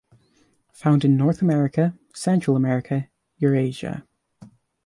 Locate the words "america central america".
1.43-3.07